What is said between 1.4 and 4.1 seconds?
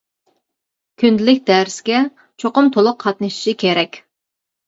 دەرسىگە چوقۇم تولۇق قاتنىشىشى كېرەك.